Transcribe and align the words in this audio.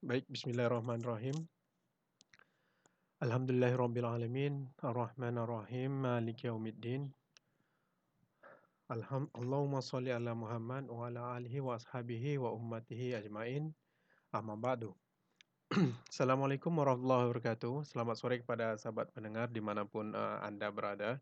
Baik, 0.00 0.24
bismillahirrahmanirrahim. 0.32 1.36
Alhamdulillahirrabbilalamin. 3.20 4.72
Ar-Rahmanir-Rahim. 4.80 5.92
Maliki 5.92 6.48
yaumiddin. 6.48 7.12
Alham 8.88 9.28
Allahumma 9.36 9.84
salli 9.84 10.08
ala 10.08 10.32
Muhammad 10.32 10.88
wa 10.88 11.04
ala 11.04 11.36
alihi 11.36 11.60
wa 11.60 11.76
ashabihi 11.76 12.40
wa 12.40 12.48
ummatihi 12.56 13.12
ajmain. 13.12 13.76
Amma 14.32 14.56
ba'du. 14.56 14.96
Assalamualaikum 16.08 16.72
warahmatullahi 16.80 17.28
wabarakatuh. 17.28 17.84
Selamat 17.84 18.16
sore 18.16 18.40
kepada 18.40 18.80
sahabat 18.80 19.12
pendengar 19.12 19.52
di 19.52 19.60
mana 19.60 19.84
pun 19.84 20.16
uh, 20.16 20.40
Anda 20.40 20.72
berada. 20.72 21.20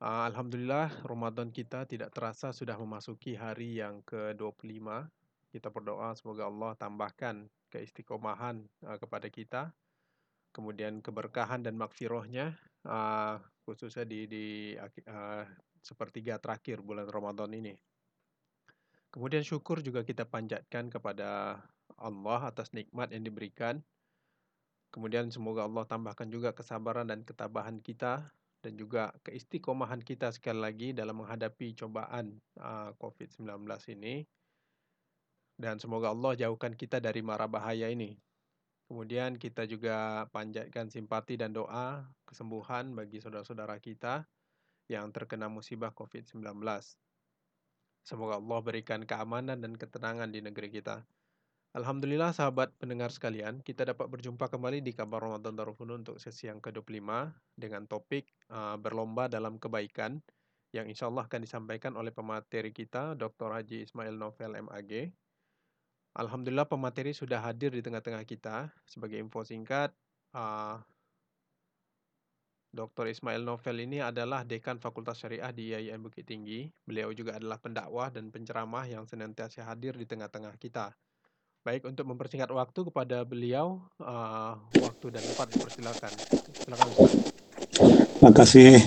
Uh, 0.00 0.32
Alhamdulillah, 0.32 1.04
Ramadan 1.04 1.52
kita 1.52 1.84
tidak 1.84 2.08
terasa 2.16 2.56
sudah 2.56 2.80
memasuki 2.80 3.36
hari 3.36 3.84
yang 3.84 4.00
ke-25. 4.08 4.80
Kita 5.52 5.68
berdoa 5.68 6.16
semoga 6.16 6.48
Allah 6.48 6.72
tambahkan 6.80 7.52
keistiqomahan 7.72 8.60
uh, 8.84 9.00
kepada 9.00 9.32
kita 9.32 9.72
kemudian 10.52 11.00
keberkahan 11.00 11.64
dan 11.64 11.74
makfirohnya 11.80 12.54
uh, 12.84 13.40
khususnya 13.64 14.04
di, 14.04 14.28
di 14.28 14.44
uh, 14.76 15.44
sepertiga 15.80 16.38
terakhir 16.38 16.84
bulan 16.84 17.08
Ramadan 17.08 17.50
ini. 17.56 17.74
Kemudian 19.12 19.44
syukur 19.44 19.84
juga 19.84 20.04
kita 20.04 20.24
panjatkan 20.24 20.88
kepada 20.88 21.60
Allah 22.00 22.40
atas 22.48 22.72
nikmat 22.72 23.12
yang 23.12 23.24
diberikan. 23.24 23.80
Kemudian 24.92 25.32
semoga 25.32 25.64
Allah 25.64 25.84
tambahkan 25.88 26.28
juga 26.28 26.52
kesabaran 26.52 27.08
dan 27.08 27.24
ketabahan 27.24 27.80
kita 27.80 28.28
dan 28.62 28.72
juga 28.76 29.12
keistiqomahan 29.24 30.00
kita 30.04 30.30
sekali 30.32 30.60
lagi 30.60 30.88
dalam 30.92 31.24
menghadapi 31.24 31.76
cobaan 31.76 32.40
uh, 32.60 32.92
COVID-19 33.00 33.68
ini. 33.98 34.24
Dan 35.62 35.78
semoga 35.78 36.10
Allah 36.10 36.34
jauhkan 36.34 36.74
kita 36.74 36.98
dari 36.98 37.22
mara 37.22 37.46
bahaya 37.46 37.86
ini. 37.86 38.18
Kemudian 38.90 39.38
kita 39.38 39.62
juga 39.70 40.26
panjatkan 40.34 40.90
simpati 40.90 41.38
dan 41.38 41.54
doa 41.54 42.02
kesembuhan 42.26 42.90
bagi 42.98 43.22
saudara-saudara 43.22 43.78
kita 43.78 44.26
yang 44.90 45.14
terkena 45.14 45.46
musibah 45.46 45.94
COVID-19. 45.94 46.42
Semoga 48.02 48.42
Allah 48.42 48.58
berikan 48.58 49.06
keamanan 49.06 49.62
dan 49.62 49.78
ketenangan 49.78 50.34
di 50.34 50.42
negeri 50.42 50.74
kita. 50.74 51.06
Alhamdulillah 51.78 52.34
sahabat 52.34 52.74
pendengar 52.76 53.14
sekalian, 53.14 53.62
kita 53.62 53.86
dapat 53.86 54.10
berjumpa 54.10 54.50
kembali 54.50 54.84
di 54.84 54.92
kabar 54.92 55.24
Ramadan 55.24 55.56
Darul 55.56 55.78
Funun 55.78 56.04
untuk 56.04 56.18
sesi 56.18 56.50
yang 56.50 56.60
ke-25 56.60 57.32
dengan 57.56 57.88
topik 57.88 58.28
uh, 58.52 58.76
berlomba 58.76 59.30
dalam 59.30 59.56
kebaikan 59.56 60.20
yang 60.76 60.84
insya 60.90 61.08
Allah 61.08 61.24
akan 61.24 61.40
disampaikan 61.40 61.96
oleh 61.96 62.12
pemateri 62.12 62.76
kita, 62.76 63.16
Dr. 63.16 63.56
Haji 63.56 63.88
Ismail 63.88 64.16
Novel 64.18 64.52
MAG. 64.68 65.16
Alhamdulillah 66.12 66.68
pemateri 66.68 67.16
sudah 67.16 67.40
hadir 67.40 67.72
di 67.72 67.80
tengah-tengah 67.80 68.24
kita. 68.28 68.68
Sebagai 68.84 69.16
info 69.16 69.48
singkat, 69.48 69.96
uh, 70.36 70.76
Dr. 72.72 73.08
Ismail 73.12 73.44
Novel 73.44 73.84
ini 73.84 74.00
adalah 74.00 74.48
Dekan 74.48 74.80
Fakultas 74.80 75.20
Syariah 75.20 75.52
di 75.52 75.72
IAIN 75.72 76.00
Bukit 76.00 76.24
Tinggi. 76.24 76.68
Beliau 76.84 77.12
juga 77.12 77.36
adalah 77.36 77.60
pendakwah 77.60 78.08
dan 78.08 78.32
penceramah 78.32 78.88
yang 78.88 79.04
senantiasa 79.04 79.64
hadir 79.68 79.92
di 79.96 80.08
tengah-tengah 80.08 80.56
kita. 80.56 80.92
Baik, 81.62 81.86
untuk 81.86 82.08
mempersingkat 82.08 82.50
waktu 82.50 82.80
kepada 82.90 83.22
beliau, 83.22 83.84
uh, 84.02 84.56
waktu 84.82 85.06
dan 85.14 85.22
tempat 85.22 85.46
dipersilakan. 85.52 86.12
Silakan. 86.58 86.88
Terima 88.18 88.32
kasih. 88.34 88.82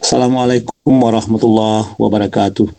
Assalamualaikum 0.00 0.94
warahmatullahi 0.94 1.98
wabarakatuh. 1.98 2.70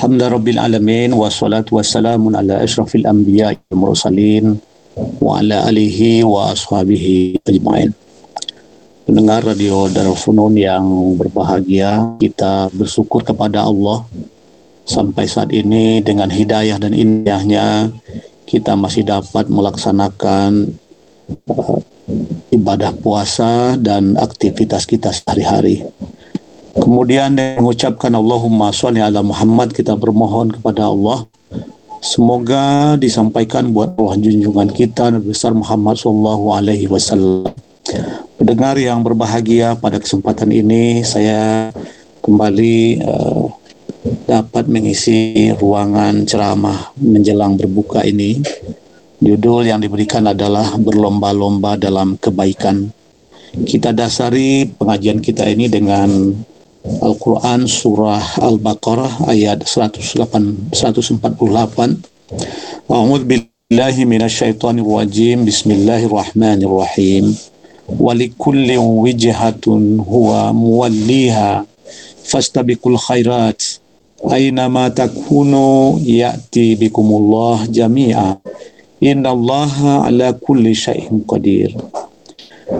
Rabbil 0.00 0.56
Alamin 0.56 1.12
Wassalatu 1.12 1.76
wassalamu 1.76 2.32
ala 2.32 2.64
ashrafil 2.64 3.04
anbiya 3.04 3.52
mursalin 3.76 4.56
Wa 4.96 5.44
ala 5.44 5.68
alihi 5.68 6.24
wa 6.24 6.56
ashabihi 6.56 7.44
ajma'in. 7.44 7.92
Pendengar 9.04 9.44
Radio 9.44 9.92
Darul 9.92 10.16
Funun 10.16 10.56
yang 10.56 10.88
berbahagia 11.20 12.16
Kita 12.16 12.72
bersyukur 12.72 13.28
kepada 13.28 13.68
Allah. 13.68 14.08
Sampai 14.88 15.28
saat 15.28 15.52
ini 15.52 16.00
dengan 16.00 16.32
hidayah 16.32 16.80
dan 16.80 16.96
indahnya 16.96 17.92
Kita 18.48 18.80
masih 18.80 19.04
dapat 19.04 19.52
melaksanakan 19.52 20.80
uh, 21.44 21.76
ibadah 22.48 22.96
puasa 22.96 23.76
dan 23.76 24.16
aktivitas 24.16 24.88
kita 24.88 25.12
sehari-hari 25.12 25.84
Kemudian 26.76 27.34
mengucapkan 27.58 28.14
Allahumma 28.14 28.70
sholli 28.70 29.02
ala 29.02 29.26
Muhammad 29.26 29.74
kita 29.74 29.98
bermohon 29.98 30.54
kepada 30.54 30.86
Allah 30.86 31.26
semoga 31.98 32.96
disampaikan 32.96 33.74
buat 33.74 33.98
Allah 33.98 34.16
junjungan 34.22 34.70
kita 34.72 35.12
Nabi 35.12 35.34
besar 35.34 35.50
Muhammad 35.52 35.98
sallallahu 35.98 36.54
alaihi 36.54 36.86
wasallam. 36.86 37.50
Pendengar 38.38 38.78
yang 38.78 39.02
berbahagia 39.02 39.76
pada 39.76 39.98
kesempatan 39.98 40.54
ini 40.54 41.02
saya 41.02 41.74
kembali 42.22 43.02
uh, 43.02 43.50
dapat 44.24 44.64
mengisi 44.70 45.52
ruangan 45.58 46.24
ceramah 46.24 46.94
menjelang 46.96 47.58
berbuka 47.58 48.06
ini. 48.06 48.40
Judul 49.20 49.68
yang 49.68 49.84
diberikan 49.84 50.24
adalah 50.24 50.72
berlomba-lomba 50.80 51.76
dalam 51.76 52.16
kebaikan. 52.16 52.88
Kita 53.52 53.92
dasari 53.92 54.64
pengajian 54.64 55.20
kita 55.20 55.44
ini 55.44 55.68
dengan 55.68 56.32
Al-Quran 56.80 57.68
Surah 57.68 58.40
Al-Baqarah 58.40 59.28
ayat 59.28 59.68
108, 59.68 60.72
148 60.72 61.20
A'udhu 62.88 63.28
billahi 63.28 64.08
minasyaitanir 64.08 64.88
rajim 64.88 65.44
Bismillahirrahmanirrahim 65.44 67.36
Walikulli 68.00 68.80
wijhatun 68.80 70.00
huwa 70.00 70.56
muwalliha 70.56 71.68
Fastabikul 72.24 72.96
khairat 72.96 73.60
Aynama 74.32 74.88
takunu 74.88 76.00
ya'ti 76.00 76.80
bikumullah 76.80 77.68
jami'a 77.68 78.40
Inna 79.04 79.36
allaha 79.36 80.08
ala 80.08 80.32
kulli 80.32 80.72
syai'in 80.72 81.28
qadir 81.28 81.76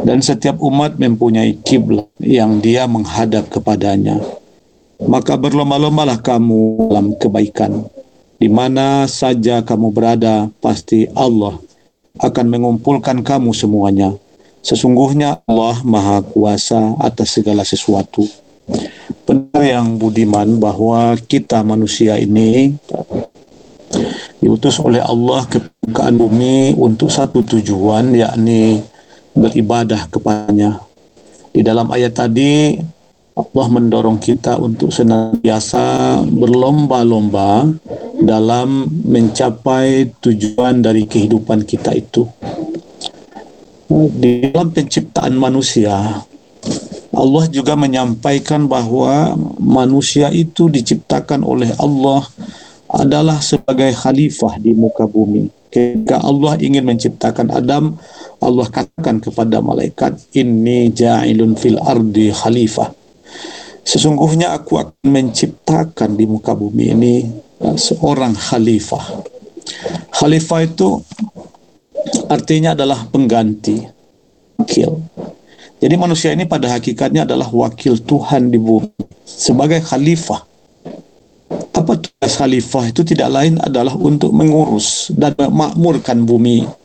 dan 0.07 0.23
setiap 0.23 0.57
umat 0.63 0.97
mempunyai 0.97 1.59
kiblat 1.61 2.09
yang 2.23 2.63
dia 2.63 2.87
menghadap 2.87 3.51
kepadanya. 3.51 4.19
Maka 5.01 5.35
berlomba-lombalah 5.41 6.21
kamu 6.21 6.93
dalam 6.93 7.17
kebaikan. 7.17 7.89
Di 8.41 8.49
mana 8.49 9.05
saja 9.05 9.61
kamu 9.61 9.93
berada, 9.93 10.49
pasti 10.65 11.09
Allah 11.13 11.61
akan 12.21 12.47
mengumpulkan 12.49 13.21
kamu 13.21 13.53
semuanya. 13.53 14.17
Sesungguhnya 14.61 15.41
Allah 15.49 15.81
Maha 15.85 16.21
Kuasa 16.21 16.97
atas 17.01 17.37
segala 17.37 17.65
sesuatu. 17.65 18.29
Benar 19.25 19.63
yang 19.65 19.97
budiman 19.97 20.61
bahwa 20.61 21.17
kita 21.17 21.65
manusia 21.65 22.21
ini 22.21 22.77
diutus 24.41 24.79
oleh 24.79 25.03
Allah 25.03 25.45
ke 25.49 25.59
bumi 25.91 26.77
untuk 26.79 27.11
satu 27.11 27.43
tujuan 27.43 28.15
yakni 28.15 28.81
beribadah 29.35 30.11
kepadanya. 30.11 30.81
Di 31.51 31.67
dalam 31.67 31.91
ayat 31.91 32.15
tadi 32.15 32.79
Allah 33.35 33.67
mendorong 33.73 34.21
kita 34.21 34.61
untuk 34.61 34.93
senantiasa 34.93 36.19
berlomba-lomba 36.29 37.73
dalam 38.21 38.91
mencapai 39.07 40.13
tujuan 40.21 40.85
dari 40.85 41.09
kehidupan 41.09 41.65
kita 41.65 41.97
itu. 41.97 42.29
Di 43.91 44.51
dalam 44.53 44.71
penciptaan 44.71 45.35
manusia, 45.35 46.23
Allah 47.11 47.45
juga 47.51 47.75
menyampaikan 47.75 48.71
bahwa 48.71 49.35
manusia 49.59 50.31
itu 50.31 50.71
diciptakan 50.71 51.43
oleh 51.43 51.75
Allah 51.81 52.23
adalah 52.91 53.43
sebagai 53.43 53.91
khalifah 53.95 54.59
di 54.63 54.75
muka 54.75 55.07
bumi. 55.07 55.51
Ketika 55.71 56.23
Allah 56.23 56.59
ingin 56.59 56.83
menciptakan 56.83 57.51
Adam, 57.55 57.95
Allah 58.41 58.67
katakan 58.73 59.21
kepada 59.21 59.61
malaikat, 59.61 60.17
Inni 60.33 60.89
ja'ilun 60.89 61.61
fil 61.61 61.77
ardi 61.77 62.33
khalifah. 62.33 62.89
Sesungguhnya 63.85 64.57
aku 64.57 64.81
akan 64.81 65.09
menciptakan 65.09 66.17
di 66.17 66.25
muka 66.25 66.57
bumi 66.57 66.85
ini 66.97 67.15
uh, 67.61 67.77
seorang 67.77 68.33
khalifah. 68.33 69.25
Khalifah 70.17 70.61
itu 70.65 71.05
artinya 72.33 72.73
adalah 72.73 73.05
pengganti, 73.13 73.85
wakil. 74.57 75.01
Jadi 75.81 75.95
manusia 75.97 76.33
ini 76.33 76.45
pada 76.45 76.69
hakikatnya 76.77 77.25
adalah 77.25 77.49
wakil 77.49 77.97
Tuhan 78.01 78.53
di 78.53 78.57
bumi 78.61 78.93
sebagai 79.25 79.85
khalifah. 79.85 80.49
Apa 81.77 81.97
tugas 81.97 82.37
khalifah 82.37 82.93
itu 82.93 83.01
tidak 83.05 83.29
lain 83.33 83.57
adalah 83.61 83.97
untuk 83.97 84.33
mengurus 84.33 85.09
dan 85.17 85.33
memakmurkan 85.37 86.25
bumi 86.25 86.80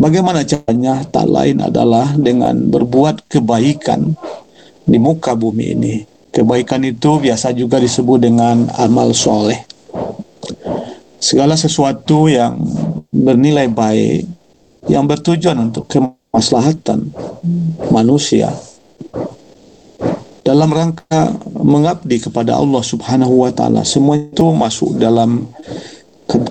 Bagaimana 0.00 0.44
caranya? 0.44 1.04
Tak 1.04 1.26
lain 1.28 1.60
adalah 1.60 2.16
dengan 2.16 2.56
berbuat 2.68 3.28
kebaikan 3.28 4.16
di 4.88 4.96
muka 4.96 5.36
bumi 5.36 5.66
ini. 5.76 5.94
Kebaikan 6.30 6.86
itu 6.86 7.20
biasa 7.20 7.52
juga 7.52 7.82
disebut 7.82 8.18
dengan 8.22 8.70
amal 8.78 9.12
soleh. 9.12 9.60
segala 11.20 11.52
sesuatu 11.52 12.32
yang 12.32 12.56
bernilai 13.12 13.68
baik 13.68 14.24
yang 14.88 15.04
bertujuan 15.04 15.68
untuk 15.68 15.84
kemaslahatan 15.92 17.12
manusia 17.92 18.48
dalam 20.40 20.72
rangka 20.72 21.36
mengabdi 21.60 22.24
kepada 22.24 22.56
Allah 22.56 22.80
Subhanahu 22.80 23.44
wa 23.44 23.52
taala 23.52 23.84
semua 23.84 24.16
itu 24.16 24.48
masuk 24.56 24.96
dalam 24.96 25.44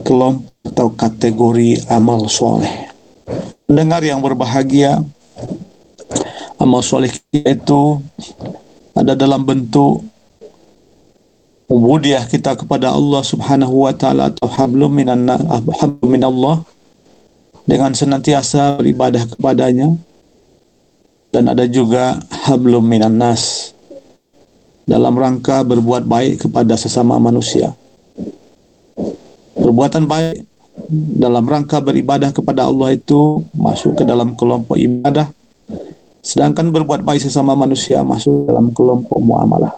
kelompok 0.06 0.54
atau 0.70 0.94
kategori 0.94 1.90
amal 1.90 2.30
soleh 2.30 2.89
pendengar 3.70 4.02
yang 4.02 4.18
berbahagia 4.18 5.06
amal 6.58 6.82
soleh 6.82 7.14
itu 7.30 8.02
ada 8.98 9.14
dalam 9.14 9.46
bentuk 9.46 10.02
ubudiyah 11.70 12.26
kita 12.26 12.58
kepada 12.58 12.90
Allah 12.90 13.22
Subhanahu 13.22 13.86
wa 13.86 13.94
taala 13.94 14.34
atau 14.34 14.50
hablum 14.50 14.90
minan 14.90 15.30
hablum 15.54 16.10
min 16.10 16.26
Allah 16.26 16.66
dengan 17.70 17.94
senantiasa 17.94 18.82
beribadah 18.82 19.30
kepadanya 19.38 19.94
dan 21.30 21.54
ada 21.54 21.70
juga 21.70 22.18
hablum 22.50 22.82
minan 22.82 23.22
nas 23.22 23.70
dalam 24.90 25.14
rangka 25.14 25.62
berbuat 25.62 26.10
baik 26.10 26.50
kepada 26.50 26.74
sesama 26.74 27.22
manusia. 27.22 27.78
Perbuatan 29.54 30.10
baik 30.10 30.49
dalam 31.18 31.44
rangka 31.44 31.84
beribadah 31.84 32.32
kepada 32.32 32.70
Allah 32.70 32.96
itu 32.96 33.44
masuk 33.52 34.00
ke 34.00 34.04
dalam 34.08 34.38
kelompok 34.40 34.80
ibadah 34.80 35.28
sedangkan 36.20 36.70
berbuat 36.70 37.02
baik 37.02 37.24
sesama 37.24 37.56
manusia 37.56 38.04
masuk 38.04 38.46
dalam 38.46 38.70
kelompok 38.76 39.18
muamalah. 39.20 39.74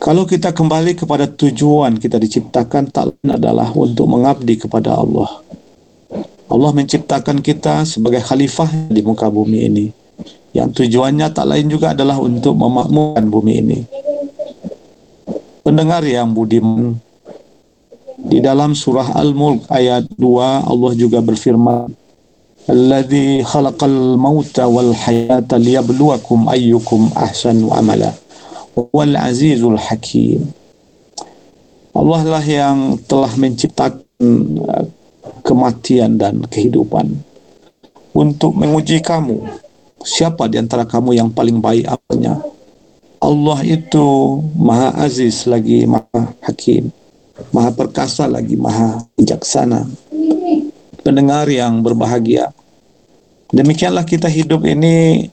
Kalau 0.00 0.24
kita 0.24 0.56
kembali 0.56 0.96
kepada 0.96 1.28
tujuan 1.28 2.00
kita 2.00 2.16
diciptakan 2.16 2.88
tak 2.88 3.12
lain 3.12 3.36
adalah 3.36 3.68
untuk 3.76 4.08
mengabdi 4.08 4.56
kepada 4.56 4.96
Allah. 4.96 5.28
Allah 6.50 6.70
menciptakan 6.72 7.44
kita 7.44 7.84
sebagai 7.84 8.24
khalifah 8.24 8.88
di 8.88 9.04
muka 9.04 9.28
bumi 9.28 9.68
ini. 9.68 9.86
Yang 10.56 10.82
tujuannya 10.82 11.30
tak 11.30 11.46
lain 11.46 11.68
juga 11.70 11.92
adalah 11.92 12.18
untuk 12.18 12.56
memakmurkan 12.58 13.28
bumi 13.28 13.52
ini. 13.60 13.78
Pendengar 15.60 16.02
yang 16.08 16.32
budiman, 16.32 16.96
di 18.26 18.42
dalam 18.44 18.76
surah 18.76 19.16
Al-Mulk 19.16 19.70
ayat 19.72 20.04
2 20.18 20.68
Allah 20.68 20.92
juga 20.98 21.24
berfirman, 21.24 21.88
"Alladzi 22.68 23.40
khalaqal 23.46 24.20
mauta 24.20 24.68
wal 24.68 24.92
hayata 24.92 25.56
liyabluwakum 25.56 26.48
ayyukum 26.50 27.12
ahsanu 27.16 27.72
amala." 27.72 28.12
wal 28.76 29.14
azizul 29.18 29.76
hakim. 29.76 30.46
Allah 31.90 32.22
lah 32.38 32.44
yang 32.44 32.96
telah 33.04 33.32
menciptakan 33.34 34.06
uh, 34.62 34.86
kematian 35.42 36.16
dan 36.16 36.46
kehidupan 36.46 37.10
untuk 38.14 38.54
menguji 38.54 39.02
kamu. 39.02 39.42
Siapa 40.00 40.48
di 40.48 40.56
antara 40.56 40.88
kamu 40.88 41.12
yang 41.12 41.28
paling 41.28 41.60
baik 41.60 41.84
apanya? 41.84 42.40
Allah 43.20 43.60
itu 43.68 44.40
maha 44.56 44.96
aziz 45.04 45.44
lagi 45.44 45.84
maha 45.84 46.32
hakim. 46.40 46.88
Maha 47.50 47.70
perkasa 47.72 48.28
lagi 48.28 48.54
maha 48.54 49.00
bijaksana. 49.16 49.88
Pendengar 51.00 51.48
yang 51.48 51.80
berbahagia. 51.80 52.52
Demikianlah 53.50 54.06
kita 54.06 54.30
hidup 54.30 54.62
ini 54.68 55.26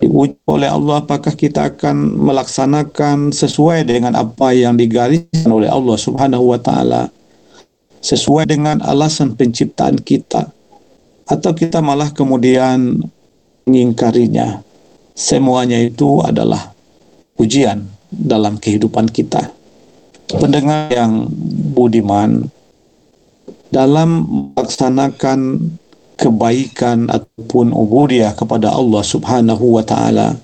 diuji 0.00 0.40
oleh 0.48 0.72
Allah 0.72 1.04
apakah 1.04 1.36
kita 1.36 1.76
akan 1.76 2.16
melaksanakan 2.16 3.36
sesuai 3.36 3.84
dengan 3.84 4.16
apa 4.16 4.56
yang 4.56 4.74
digariskan 4.74 5.52
oleh 5.52 5.68
Allah 5.68 5.96
Subhanahu 6.00 6.56
wa 6.56 6.58
taala 6.58 7.12
sesuai 8.00 8.48
dengan 8.48 8.80
alasan 8.80 9.36
penciptaan 9.36 10.00
kita 10.00 10.48
atau 11.28 11.52
kita 11.52 11.84
malah 11.84 12.08
kemudian 12.16 12.96
mengingkarinya 13.68 14.64
semuanya 15.12 15.76
itu 15.76 16.24
adalah 16.24 16.72
ujian 17.36 17.84
dalam 18.08 18.56
kehidupan 18.56 19.04
kita 19.12 19.52
pendengar 20.38 20.92
yang 20.92 21.26
budiman 21.74 22.46
dalam 23.70 24.26
melaksanakan 24.54 25.70
kebaikan 26.20 27.08
ataupun 27.08 27.72
ubudiyah 27.72 28.36
kepada 28.36 28.74
Allah 28.74 29.02
Subhanahu 29.02 29.80
wa 29.80 29.84
taala. 29.86 30.36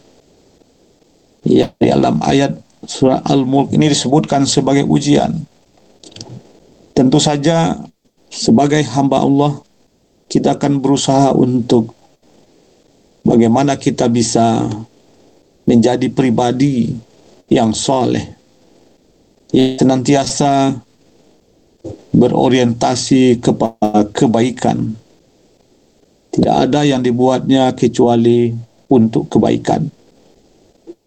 Ya, 1.46 1.70
dalam 1.78 2.18
ayat 2.26 2.58
surah 2.86 3.22
Al-Mulk 3.22 3.70
ini 3.76 3.92
disebutkan 3.92 4.48
sebagai 4.48 4.82
ujian. 4.88 5.36
Tentu 6.96 7.20
saja 7.20 7.76
sebagai 8.32 8.82
hamba 8.96 9.20
Allah 9.22 9.52
kita 10.26 10.58
akan 10.58 10.82
berusaha 10.82 11.30
untuk 11.36 11.94
bagaimana 13.22 13.78
kita 13.78 14.10
bisa 14.10 14.66
menjadi 15.68 16.08
pribadi 16.10 16.94
yang 17.46 17.70
soleh 17.76 18.35
yang 19.54 19.78
senantiasa 19.78 20.74
berorientasi 22.10 23.38
kepada 23.38 24.10
kebaikan 24.10 24.98
tidak 26.36 26.68
ada 26.68 26.84
yang 26.84 27.00
dibuatnya 27.00 27.72
kecuali 27.72 28.52
untuk 28.92 29.32
kebaikan. 29.32 29.88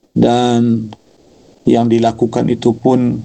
Dan 0.10 0.90
yang 1.70 1.86
dilakukan 1.86 2.50
itu 2.50 2.74
pun 2.74 3.22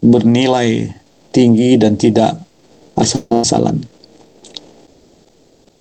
bernilai 0.00 0.88
tinggi 1.28 1.76
dan 1.76 2.00
tidak 2.00 2.40
asal-asalan. 2.96 3.84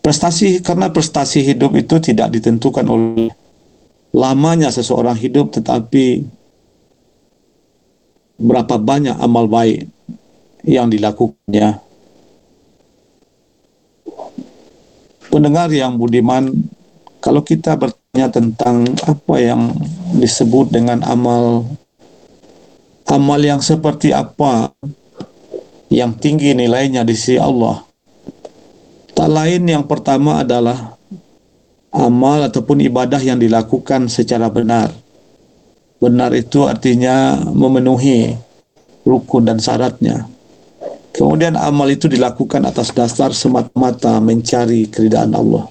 Prestasi 0.04 0.60
karena 0.60 0.92
prestasi 0.92 1.40
hidup 1.40 1.80
itu 1.80 2.04
tidak 2.04 2.36
ditentukan 2.36 2.84
oleh 2.84 3.32
lamanya 4.12 4.68
seseorang 4.76 5.16
hidup 5.16 5.56
tetapi 5.56 6.28
berapa 8.38 8.78
banyak 8.78 9.18
amal 9.18 9.50
baik 9.50 9.90
yang 10.66 10.90
dilakukannya 10.90 11.88
pendengar 15.38 15.70
yang 15.70 16.02
budiman, 16.02 16.50
kalau 17.22 17.46
kita 17.46 17.78
bertanya 17.78 18.34
tentang 18.34 18.90
apa 19.06 19.36
yang 19.38 19.70
disebut 20.18 20.74
dengan 20.74 21.06
amal, 21.06 21.62
amal 23.06 23.38
yang 23.38 23.62
seperti 23.62 24.10
apa 24.18 24.74
yang 25.94 26.18
tinggi 26.18 26.58
nilainya 26.58 27.06
di 27.06 27.14
sisi 27.14 27.38
Allah, 27.38 27.86
tak 29.14 29.30
lain 29.30 29.70
yang 29.70 29.86
pertama 29.86 30.42
adalah 30.42 30.98
amal 31.94 32.42
ataupun 32.50 32.82
ibadah 32.82 33.22
yang 33.22 33.38
dilakukan 33.38 34.10
secara 34.10 34.50
benar. 34.50 34.90
Benar 35.98 36.30
itu 36.38 36.70
artinya 36.70 37.42
memenuhi 37.50 38.38
rukun 39.02 39.50
dan 39.50 39.58
syaratnya. 39.58 40.30
Kemudian 41.18 41.58
amal 41.58 41.90
itu 41.90 42.06
dilakukan 42.06 42.62
atas 42.70 42.94
dasar 42.94 43.34
semata-mata 43.34 44.22
mencari 44.22 44.86
keridaan 44.86 45.34
Allah. 45.34 45.66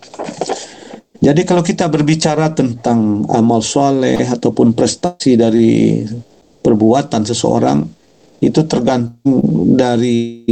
Jadi 1.23 1.47
kalau 1.47 1.62
kita 1.62 1.87
berbicara 1.87 2.50
tentang 2.50 3.23
amal 3.30 3.62
soleh 3.62 4.18
ataupun 4.26 4.75
prestasi 4.75 5.38
dari 5.38 6.02
perbuatan 6.61 7.23
seseorang, 7.23 7.87
itu 8.42 8.66
tergantung 8.66 9.38
dari 9.78 10.45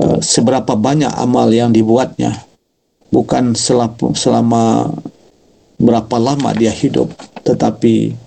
uh, 0.00 0.18
seberapa 0.24 0.72
banyak 0.72 1.12
amal 1.20 1.52
yang 1.52 1.70
dibuatnya. 1.70 2.32
Bukan 3.12 3.52
selama, 3.54 4.16
selama 4.16 4.90
berapa 5.76 6.16
lama 6.16 6.50
dia 6.56 6.72
hidup, 6.72 7.12
tetapi 7.44 8.23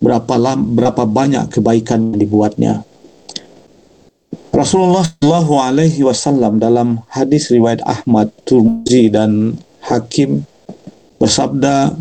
berapa 0.00 0.34
lama, 0.36 0.62
berapa 0.62 1.02
banyak 1.08 1.52
kebaikan 1.52 2.12
yang 2.12 2.18
dibuatnya. 2.20 2.74
Rasulullah 4.56 5.04
Shallallahu 5.04 5.54
Alaihi 5.60 6.00
Wasallam 6.00 6.56
dalam 6.56 7.04
hadis 7.12 7.52
riwayat 7.52 7.84
Ahmad, 7.84 8.32
Turmuzi 8.48 9.12
dan 9.12 9.60
Hakim 9.84 10.48
bersabda, 11.20 11.92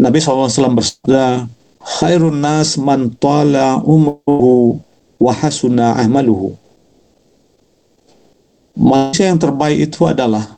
Nabi 0.00 0.18
SAW 0.22 0.48
bersabda, 0.72 1.44
khairun 1.82 2.40
nas 2.40 2.80
man 2.80 3.12
tala 3.16 3.80
umruhu 3.84 4.80
wa 5.18 5.32
hasuna 5.34 5.98
ahmaluhu. 5.98 6.54
Manusia 8.78 9.28
yang 9.28 9.42
terbaik 9.42 9.90
itu 9.90 10.06
adalah 10.06 10.56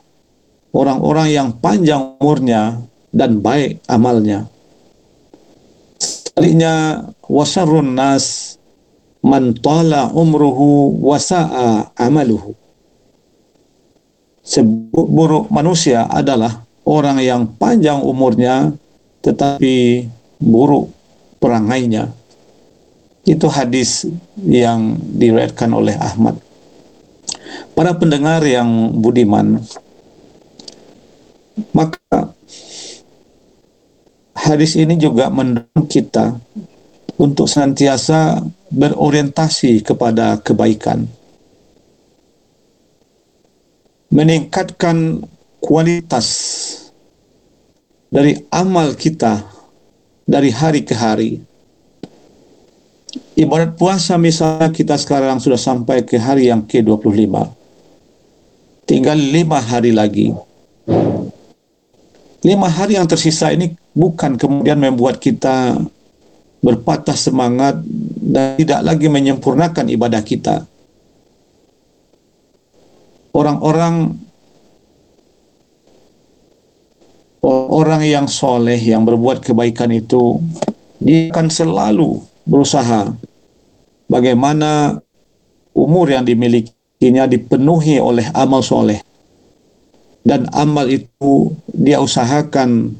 orang-orang 0.77 1.29
yang 1.33 1.49
panjang 1.57 2.21
umurnya 2.21 2.79
dan 3.11 3.41
baik 3.41 3.81
amalnya. 3.89 4.47
Sebaliknya, 6.41 7.05
wasarun 7.29 7.93
nas 7.93 8.57
man 9.21 9.53
tala 9.61 10.09
umruhu 10.09 10.97
wasa'a 11.05 11.93
amaluhu. 12.01 12.57
Seburuk 14.41 15.53
manusia 15.53 16.09
adalah 16.09 16.65
orang 16.89 17.21
yang 17.21 17.45
panjang 17.45 18.01
umurnya 18.01 18.73
tetapi 19.21 20.09
buruk 20.41 20.89
perangainya. 21.45 22.09
Itu 23.29 23.53
hadis 23.53 24.09
yang 24.41 24.97
diriwayatkan 24.97 25.69
oleh 25.77 25.93
Ahmad. 26.01 26.41
Para 27.77 27.93
pendengar 28.01 28.41
yang 28.49 28.97
budiman, 28.97 29.61
maka 31.77 32.00
hadis 34.51 34.75
ini 34.75 34.99
juga 34.99 35.31
mendorong 35.31 35.87
kita 35.87 36.35
untuk 37.15 37.47
senantiasa 37.47 38.43
berorientasi 38.75 39.87
kepada 39.87 40.43
kebaikan. 40.43 41.07
Meningkatkan 44.11 45.23
kualitas 45.63 46.27
dari 48.11 48.35
amal 48.51 48.99
kita 48.99 49.47
dari 50.27 50.51
hari 50.51 50.83
ke 50.83 50.95
hari. 50.99 51.39
Ibarat 53.39 53.79
puasa 53.79 54.19
misalnya 54.19 54.75
kita 54.75 54.99
sekarang 54.99 55.39
sudah 55.39 55.59
sampai 55.59 56.03
ke 56.03 56.19
hari 56.19 56.51
yang 56.51 56.67
ke-25. 56.67 57.31
Tinggal 58.91 59.19
lima 59.19 59.63
hari 59.63 59.95
lagi. 59.95 60.35
Lima 62.41 62.73
hari 62.73 62.97
yang 62.97 63.05
tersisa 63.05 63.53
ini 63.53 63.77
bukan 63.93 64.41
kemudian 64.41 64.81
membuat 64.81 65.21
kita 65.21 65.77
berpatah 66.65 67.17
semangat 67.17 67.81
dan 68.21 68.57
tidak 68.57 68.81
lagi 68.81 69.07
menyempurnakan 69.13 69.93
ibadah 69.93 70.25
kita. 70.25 70.65
Orang-orang 73.37 74.17
orang 77.45 78.03
yang 78.05 78.27
soleh 78.29 78.77
yang 78.77 79.05
berbuat 79.05 79.41
kebaikan 79.41 79.93
itu 79.93 80.41
dia 81.01 81.33
akan 81.33 81.49
selalu 81.49 82.21
berusaha 82.45 83.09
bagaimana 84.09 85.01
umur 85.73 86.13
yang 86.13 86.29
dimilikinya 86.29 87.25
dipenuhi 87.25 87.97
oleh 87.97 88.29
amal 88.37 88.61
soleh 88.61 89.01
dan 90.25 90.49
amal 90.53 90.85
itu 90.89 91.55
dia 91.73 92.01
usahakan 92.01 92.93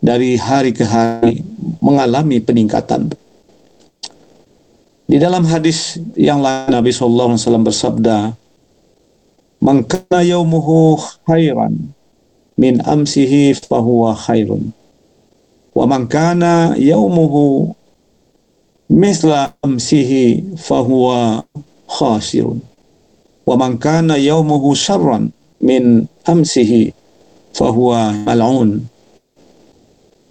dari 0.00 0.36
hari 0.40 0.72
ke 0.72 0.84
hari 0.84 1.44
mengalami 1.84 2.40
peningkatan. 2.40 3.12
Di 5.06 5.22
dalam 5.22 5.46
hadis 5.46 6.00
yang 6.18 6.42
lain 6.42 6.72
Nabi 6.72 6.90
sallallahu 6.90 7.36
alaihi 7.36 7.42
wasallam 7.44 7.66
bersabda, 7.68 8.16
"Man 9.62 9.86
kana 9.86 10.24
yaumuhu 10.26 10.98
khairan 11.28 11.94
min 12.56 12.80
amsihi 12.80 13.52
fahuwa 13.52 14.16
khairun. 14.16 14.72
Wa 15.76 15.84
man 15.84 16.08
kana 16.08 16.72
yaumuhu 16.80 17.76
misla 18.88 19.52
amsihi 19.60 20.56
fahuwa 20.56 21.44
khasirun. 21.84 22.64
Wa 23.44 23.54
man 23.60 23.76
kana 23.76 24.16
yaumuhu 24.16 24.72
syarran 24.72 25.35
min 25.60 26.04
amsihi 26.28 26.92
fahuwa 27.56 28.12
mal'un. 28.26 28.84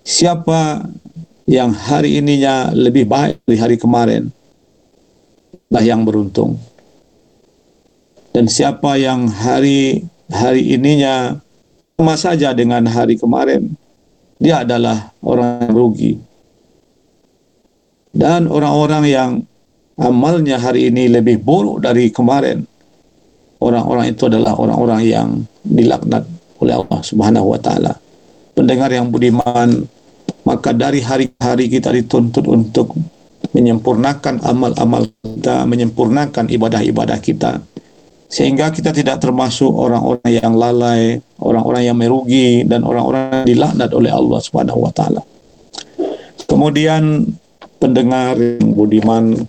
Siapa 0.05 0.85
yang 1.49 1.73
hari 1.73 2.21
ininya 2.21 2.69
lebih 2.73 3.09
baik 3.09 3.41
dari 3.45 3.57
hari 3.57 3.77
kemarin, 3.77 4.29
lah 5.73 5.81
yang 5.81 6.05
beruntung. 6.05 6.57
Dan 8.35 8.51
siapa 8.51 8.99
yang 8.99 9.31
hari 9.31 10.03
hari 10.29 10.75
ininya 10.75 11.39
sama 11.95 12.19
saja 12.19 12.51
dengan 12.51 12.83
hari 12.85 13.15
kemarin, 13.15 13.71
dia 14.37 14.61
adalah 14.67 15.15
orang 15.23 15.65
yang 15.65 15.73
rugi. 15.73 16.13
Dan 18.15 18.47
orang-orang 18.47 19.03
yang 19.07 19.31
amalnya 19.95 20.59
hari 20.59 20.91
ini 20.91 21.07
lebih 21.07 21.39
buruk 21.39 21.83
dari 21.83 22.11
kemarin, 22.11 22.67
orang-orang 23.65 24.13
itu 24.13 24.29
adalah 24.29 24.53
orang-orang 24.53 25.01
yang 25.01 25.27
dilaknat 25.65 26.23
oleh 26.61 26.73
Allah 26.77 26.99
Subhanahu 27.01 27.57
wa 27.57 27.59
taala. 27.59 27.97
Pendengar 28.53 28.93
yang 28.93 29.09
budiman, 29.09 29.83
maka 30.45 30.71
dari 30.71 31.01
hari 31.01 31.33
ke 31.33 31.41
hari 31.41 31.65
kita 31.67 31.89
dituntut 31.91 32.45
untuk 32.45 32.93
menyempurnakan 33.51 34.45
amal-amal 34.45 35.09
kita, 35.09 35.65
menyempurnakan 35.65 36.45
ibadah-ibadah 36.53 37.19
kita 37.19 37.59
sehingga 38.25 38.73
kita 38.73 38.89
tidak 38.89 39.21
termasuk 39.21 39.69
orang-orang 39.69 40.27
yang 40.27 40.53
lalai, 40.57 41.21
orang-orang 41.37 41.83
yang 41.87 41.97
merugi 41.97 42.65
dan 42.65 42.81
orang-orang 42.81 43.45
yang 43.45 43.47
dilaknat 43.47 43.89
oleh 43.93 44.11
Allah 44.11 44.39
Subhanahu 44.41 44.79
wa 44.81 44.91
taala. 44.91 45.21
Kemudian 46.45 47.25
pendengar 47.77 48.35
yang 48.35 48.73
budiman 48.73 49.39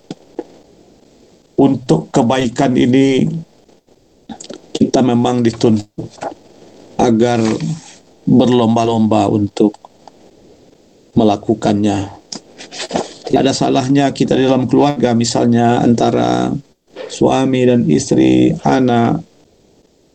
untuk 1.57 2.13
kebaikan 2.13 2.77
ini 2.77 3.25
kita 4.97 5.13
memang 5.13 5.45
dituntut 5.45 6.09
agar 6.97 7.37
berlomba-lomba 8.25 9.29
untuk 9.29 9.77
melakukannya. 11.13 12.09
Tidak 13.29 13.37
ada 13.45 13.53
salahnya 13.53 14.09
kita 14.17 14.33
di 14.41 14.49
dalam 14.49 14.65
keluarga 14.65 15.13
misalnya 15.13 15.85
antara 15.85 16.49
suami 17.13 17.69
dan 17.69 17.85
istri, 17.93 18.57
anak, 18.65 19.21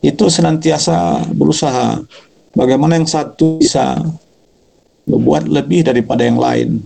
itu 0.01 0.25
senantiasa 0.25 1.29
berusaha 1.29 2.01
bagaimana 2.57 2.97
yang 2.97 3.05
satu 3.05 3.61
bisa 3.61 4.01
berbuat 5.05 5.45
lebih 5.45 5.93
daripada 5.93 6.25
yang 6.25 6.41
lain. 6.41 6.81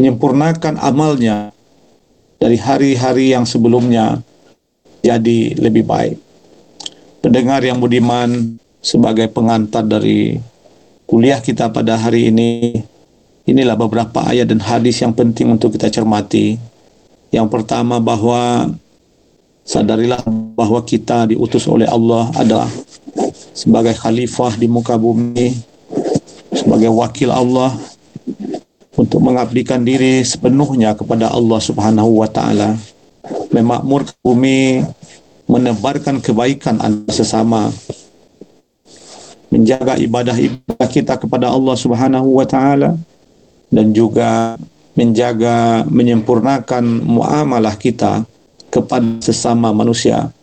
Menyempurnakan 0.00 0.80
amalnya 0.80 1.52
dari 2.40 2.56
hari-hari 2.56 3.36
yang 3.36 3.44
sebelumnya 3.44 4.24
jadi 5.04 5.60
lebih 5.60 5.84
baik. 5.84 6.23
Pendengar 7.24 7.64
yang 7.64 7.80
budiman 7.80 8.60
sebagai 8.84 9.32
pengantar 9.32 9.80
dari 9.80 10.36
kuliah 11.08 11.40
kita 11.40 11.72
pada 11.72 11.96
hari 11.96 12.28
ini, 12.28 12.84
inilah 13.48 13.80
beberapa 13.80 14.28
ayat 14.28 14.52
dan 14.52 14.60
hadis 14.60 15.00
yang 15.00 15.16
penting 15.16 15.48
untuk 15.48 15.72
kita 15.72 15.88
cermati. 15.88 16.60
Yang 17.32 17.48
pertama 17.48 17.96
bahwa 17.96 18.68
sadarilah 19.64 20.20
bahwa 20.52 20.84
kita 20.84 21.24
diutus 21.32 21.64
oleh 21.64 21.88
Allah 21.88 22.28
adalah 22.36 22.68
sebagai 23.56 23.96
khalifah 23.96 24.60
di 24.60 24.68
muka 24.68 25.00
bumi, 25.00 25.56
sebagai 26.52 26.92
wakil 26.92 27.32
Allah 27.32 27.72
untuk 29.00 29.24
mengabdikan 29.24 29.80
diri 29.80 30.20
sepenuhnya 30.20 30.92
kepada 30.92 31.32
Allah 31.32 31.56
Subhanahu 31.56 32.20
wa 32.20 32.28
taala, 32.28 32.76
memakmur 33.48 34.04
bumi, 34.20 34.84
menebarkan 35.54 36.18
kebaikan 36.18 36.82
antar 36.82 37.14
sesama, 37.14 37.70
menjaga 39.54 39.94
ibadah-ibadah 40.02 40.88
kita 40.90 41.14
kepada 41.14 41.46
Allah 41.46 41.78
Subhanahu 41.78 42.42
wa 42.42 42.42
taala 42.42 42.98
dan 43.70 43.94
juga 43.94 44.58
menjaga 44.98 45.86
menyempurnakan 45.86 46.82
muamalah 47.06 47.78
kita 47.78 48.26
kepada 48.66 49.22
sesama 49.22 49.70
manusia. 49.70 50.34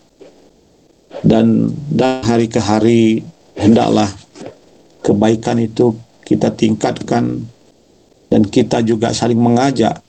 Dan 1.27 1.75
dari 1.91 2.24
hari 2.24 2.48
ke 2.48 2.60
hari 2.63 3.03
hendaklah 3.60 4.08
kebaikan 5.03 5.60
itu 5.60 5.91
kita 6.24 6.56
tingkatkan 6.56 7.44
dan 8.32 8.48
kita 8.48 8.80
juga 8.80 9.12
saling 9.12 9.36
mengajak 9.36 10.00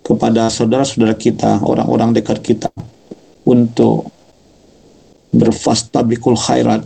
kepada 0.00 0.48
saudara-saudara 0.48 1.12
kita, 1.12 1.60
orang-orang 1.60 2.16
dekat 2.16 2.40
kita 2.40 2.72
untuk 3.44 4.08
berfastabikul 5.30 6.34
khairat, 6.34 6.82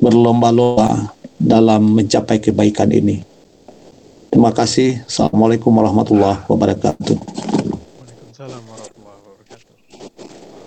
berlomba-lomba 0.00 1.12
dalam 1.40 1.96
mencapai 1.96 2.40
kebaikan 2.40 2.92
ini. 2.92 3.24
Terima 4.30 4.54
kasih. 4.54 5.02
Assalamualaikum 5.10 5.74
warahmatullahi 5.74 6.44
wabarakatuh. 6.46 7.16
Waalaikumsalam 7.18 8.62
warahmatullahi 8.62 9.18
wabarakatuh. 9.26 9.74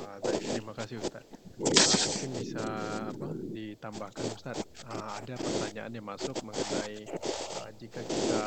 Uh, 0.03 0.17
terima 0.51 0.73
kasih 0.75 0.95
Ustaz. 0.99 1.23
Mungkin 1.55 2.29
bisa 2.43 2.65
apa 3.07 3.27
ditambahkan 3.55 4.25
Ustaz. 4.35 4.57
Uh, 4.83 5.09
ada 5.15 5.33
pertanyaan 5.39 5.91
yang 5.95 6.05
masuk 6.05 6.35
mengenai 6.43 7.07
uh, 7.63 7.69
jika 7.79 8.03
kita 8.03 8.43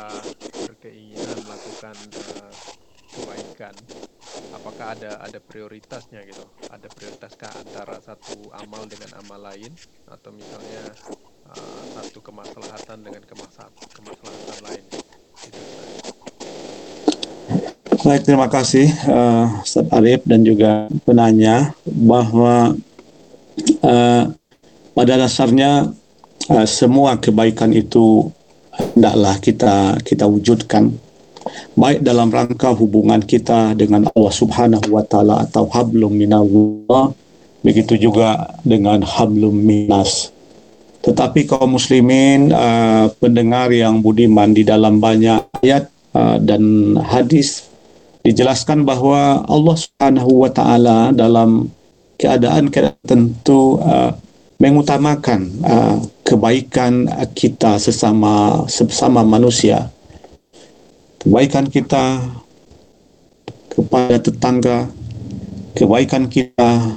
berkeinginan 0.69 1.37
melakukan 1.49 1.95
uh, 2.13 2.51
kebaikan, 3.09 3.73
apakah 4.53 4.93
ada 4.97 5.21
ada 5.23 5.39
prioritasnya 5.41 6.21
gitu? 6.27 6.43
Ada 6.67 6.87
prioritaskah 6.91 7.51
antara 7.63 7.97
satu 8.01 8.51
amal 8.57 8.85
dengan 8.85 9.15
amal 9.23 9.51
lain 9.51 9.71
atau 10.09 10.29
misalnya 10.35 10.83
uh, 11.51 11.81
satu 11.99 12.19
kemaslahatan 12.21 12.97
dengan 13.05 13.23
kemaslahatan, 13.25 14.57
lain? 14.63 14.83
Baik, 18.05 18.23
terima 18.23 18.47
kasih 18.47 18.87
uh, 19.09 19.63
Ustaz 19.65 19.87
Arif 19.91 20.23
dan 20.23 20.45
juga 20.45 20.87
penanya 21.03 21.75
bahwa 21.83 22.77
uh, 23.83 24.23
pada 24.93 25.13
dasarnya 25.17 25.91
uh, 26.49 26.67
semua 26.67 27.17
kebaikan 27.17 27.73
itu 27.73 28.29
hendaklah 28.71 29.35
kita 29.41 29.97
kita 30.05 30.29
wujudkan 30.29 30.93
baik 31.77 32.01
dalam 32.01 32.33
rangka 32.33 32.73
hubungan 32.73 33.21
kita 33.21 33.77
dengan 33.77 34.09
Allah 34.13 34.33
Subhanahu 34.33 34.87
wa 34.89 35.03
taala 35.05 35.45
atau 35.45 35.69
hablum 35.69 36.13
minallah 36.13 37.13
begitu 37.61 37.99
juga 38.09 38.55
dengan 38.65 39.03
hablum 39.03 39.53
minas. 39.53 40.31
Tetapi 41.05 41.47
kaum 41.47 41.77
muslimin 41.77 42.51
uh, 42.51 43.07
pendengar 43.21 43.71
yang 43.71 44.03
budiman 44.03 44.51
di 44.51 44.67
dalam 44.67 44.99
banyak 44.99 45.39
ayat 45.63 45.87
uh, 46.11 46.35
dan 46.41 46.95
hadis 46.99 47.69
dijelaskan 48.27 48.83
bahwa 48.83 49.45
Allah 49.47 49.75
Subhanahu 49.77 50.43
wa 50.43 50.49
taala 50.51 51.15
dalam 51.15 51.71
keadaan 52.19 52.67
tertentu 52.73 53.79
uh, 53.79 54.11
mengutamakan 54.57 55.47
uh, 55.63 56.01
kebaikan 56.25 57.07
kita 57.37 57.77
sesama 57.77 58.65
sesama 58.67 59.21
manusia 59.21 59.87
kebaikan 61.27 61.67
kita 61.67 62.23
kepada 63.67 64.15
tetangga 64.15 64.87
kebaikan 65.75 66.31
kita 66.31 66.95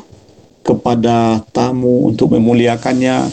kepada 0.63 1.43
tamu 1.51 2.07
untuk 2.07 2.39
memuliakannya 2.39 3.27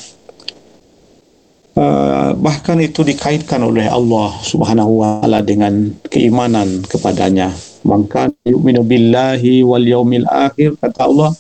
uh, 1.78 2.34
bahkan 2.42 2.82
itu 2.82 3.06
dikaitkan 3.06 3.62
oleh 3.62 3.86
Allah 3.86 4.34
Subhanahu 4.42 5.06
wa 5.06 5.22
taala 5.22 5.46
dengan 5.46 5.94
keimanan 6.10 6.82
kepadanya. 6.90 7.54
Maka 7.86 8.34
yu'minu 8.42 8.82
billahi 8.82 9.62
wal 9.62 9.86
yaumil 9.86 10.26
akhir 10.26 10.82
kata 10.82 11.06
Allah 11.06 11.32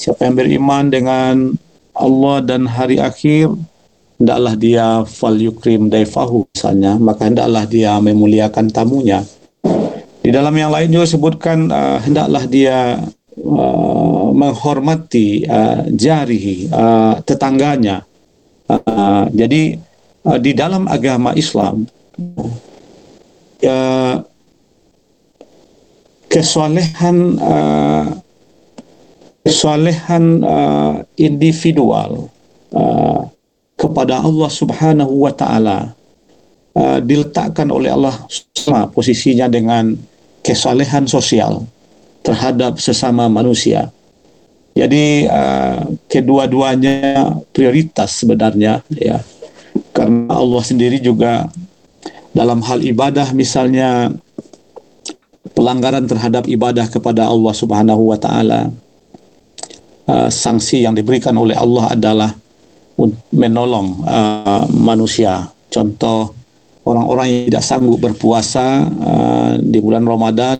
Siapa 0.00 0.24
yang 0.28 0.36
beriman 0.36 0.88
dengan 0.88 1.52
Allah 1.92 2.40
dan 2.40 2.64
hari 2.64 2.96
akhir, 2.96 3.52
hendaklah 4.20 4.54
dia 4.60 4.86
fal 5.08 5.32
yukrim 5.32 5.88
daifahu 5.88 6.44
misalnya, 6.52 7.00
maka 7.00 7.24
hendaklah 7.24 7.64
dia 7.64 7.96
memuliakan 7.96 8.68
tamunya. 8.68 9.24
Di 10.20 10.28
dalam 10.28 10.52
yang 10.52 10.68
lain 10.68 10.92
juga 10.92 11.08
sebutkan 11.08 11.72
uh, 11.72 11.96
hendaklah 12.04 12.44
dia 12.44 13.00
uh, 13.40 14.28
menghormati 14.36 15.48
uh, 15.48 15.88
jarihi 15.88 16.68
uh, 16.68 17.16
tetangganya. 17.24 18.04
Uh, 18.68 19.24
jadi 19.32 19.80
uh, 20.28 20.36
di 20.36 20.52
dalam 20.52 20.84
agama 20.86 21.32
Islam 21.32 21.88
uh, 23.64 24.20
kesolehan 26.28 27.40
uh, 27.40 28.06
kesalehan 29.42 30.44
uh, 30.44 31.00
individual 31.16 32.28
uh, 32.76 33.24
kepada 33.80 34.20
Allah 34.20 34.50
Subhanahu 34.52 35.24
wa 35.24 35.32
taala 35.32 35.96
uh, 36.76 36.98
diletakkan 37.00 37.72
oleh 37.72 37.88
Allah 37.88 38.12
sama 38.52 38.84
posisinya 38.92 39.48
dengan 39.48 39.96
kesalehan 40.44 41.08
sosial 41.08 41.64
terhadap 42.20 42.76
sesama 42.76 43.32
manusia. 43.32 43.88
Jadi 44.76 45.24
uh, 45.24 45.96
kedua-duanya 46.12 47.40
prioritas 47.56 48.20
sebenarnya 48.20 48.84
ya. 48.92 49.24
Karena 49.96 50.28
Allah 50.28 50.62
sendiri 50.62 51.00
juga 51.00 51.48
dalam 52.36 52.60
hal 52.60 52.84
ibadah 52.84 53.32
misalnya 53.32 54.12
pelanggaran 55.56 56.04
terhadap 56.04 56.44
ibadah 56.46 56.84
kepada 56.86 57.26
Allah 57.32 57.54
Subhanahu 57.56 58.12
wa 58.12 58.20
taala 58.20 58.68
Uh, 60.10 60.26
sanksi 60.26 60.82
yang 60.82 60.98
diberikan 60.98 61.30
oleh 61.38 61.54
Allah 61.54 61.94
adalah 61.94 62.30
menolong 63.30 64.02
uh, 64.06 64.66
manusia. 64.70 65.48
Contoh 65.70 66.34
orang-orang 66.82 67.26
yang 67.30 67.42
tidak 67.54 67.64
sanggup 67.64 67.98
berpuasa 68.02 68.84
uh, 68.86 69.52
di 69.58 69.78
bulan 69.78 70.02
Ramadan 70.06 70.58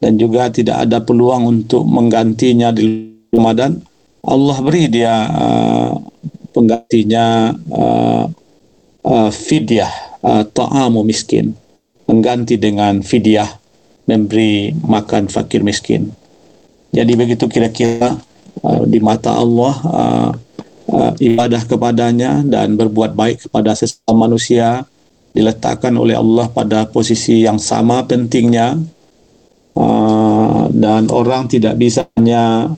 dan 0.00 0.16
juga 0.16 0.48
tidak 0.48 0.88
ada 0.88 1.04
peluang 1.04 1.60
untuk 1.60 1.84
menggantinya 1.84 2.72
di 2.72 3.12
Ramadan, 3.30 3.78
Allah 4.24 4.56
beri 4.64 4.88
dia 4.88 5.28
uh, 5.28 5.92
penggantinya 6.56 7.54
uh, 7.70 8.24
uh, 9.04 9.30
fidyah 9.30 9.92
uh, 10.24 10.42
ta'amu 10.48 11.04
miskin, 11.04 11.52
mengganti 12.08 12.56
dengan 12.56 13.04
fidyah 13.04 13.48
memberi 14.08 14.74
makan 14.82 15.30
fakir 15.30 15.62
miskin. 15.62 16.10
Jadi 16.90 17.12
begitu 17.14 17.46
kira-kira 17.46 18.18
uh, 18.66 18.82
di 18.88 18.98
mata 18.98 19.36
Allah 19.36 19.74
uh, 19.86 20.30
uh, 20.90 21.12
ibadah 21.16 21.62
kepadanya 21.64 22.42
dan 22.44 22.74
berbuat 22.74 23.14
baik 23.14 23.48
kepada 23.48 23.72
sesama 23.78 24.26
manusia 24.28 24.84
diletakkan 25.30 25.94
oleh 25.94 26.18
Allah 26.18 26.50
pada 26.50 26.90
posisi 26.90 27.46
yang 27.46 27.62
sama 27.62 28.02
pentingnya 28.02 28.74
uh, 29.78 30.66
dan 30.74 31.06
orang 31.08 31.46
tidak 31.46 31.78
bisa 31.78 32.10
hanya 32.18 32.74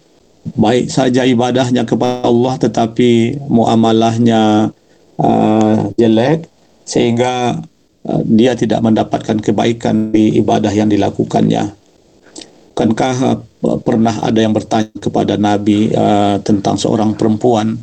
baik 0.52 0.90
saja 0.90 1.24
ibadahnya 1.24 1.88
kepada 1.88 2.28
Allah 2.28 2.54
tetapi 2.60 3.40
muamalahnya 3.48 4.74
uh, 5.16 5.76
jelek 5.96 6.50
sehingga 6.82 7.62
uh, 8.04 8.22
dia 8.26 8.58
tidak 8.58 8.82
mendapatkan 8.82 9.38
kebaikan 9.38 10.10
di 10.10 10.36
ibadah 10.42 10.74
yang 10.74 10.90
dilakukannya. 10.90 11.72
Bukankah 12.72 13.14
uh, 13.38 13.78
pernah 13.80 14.18
ada 14.24 14.42
yang 14.42 14.52
bertanya 14.52 14.92
kepada 14.98 15.38
Nabi 15.38 15.94
uh, 15.94 16.42
tentang 16.42 16.74
seorang 16.74 17.14
perempuan, 17.14 17.78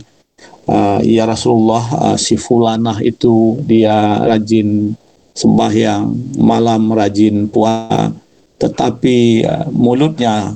uh, 0.70 1.00
ya 1.02 1.26
Rasulullah, 1.26 2.14
uh, 2.14 2.18
si 2.22 2.38
fulanah 2.38 3.02
itu 3.02 3.58
dia 3.66 4.22
rajin 4.30 4.94
sembahyang, 5.34 6.38
malam 6.38 6.94
rajin 6.94 7.50
puasa, 7.50 8.14
tetapi 8.62 9.44
uh, 9.44 9.68
mulutnya 9.74 10.54